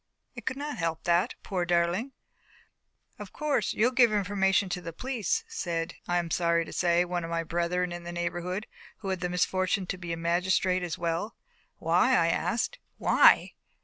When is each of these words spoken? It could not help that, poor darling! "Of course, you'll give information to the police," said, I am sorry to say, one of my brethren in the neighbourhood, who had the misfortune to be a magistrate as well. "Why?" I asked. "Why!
It 0.33 0.47
could 0.47 0.57
not 0.57 0.79
help 0.79 1.03
that, 1.03 1.35
poor 1.43 1.63
darling! 1.63 2.13
"Of 3.19 3.31
course, 3.31 3.71
you'll 3.71 3.91
give 3.91 4.11
information 4.11 4.67
to 4.69 4.81
the 4.81 4.91
police," 4.93 5.43
said, 5.47 5.93
I 6.07 6.17
am 6.17 6.31
sorry 6.31 6.65
to 6.65 6.73
say, 6.73 7.05
one 7.05 7.23
of 7.23 7.29
my 7.29 7.43
brethren 7.43 7.91
in 7.91 8.01
the 8.03 8.11
neighbourhood, 8.11 8.65
who 9.01 9.09
had 9.09 9.19
the 9.19 9.29
misfortune 9.29 9.85
to 9.85 9.99
be 9.99 10.11
a 10.11 10.17
magistrate 10.17 10.81
as 10.81 10.97
well. 10.97 11.35
"Why?" 11.77 12.17
I 12.17 12.29
asked. 12.29 12.79
"Why! 12.97 13.51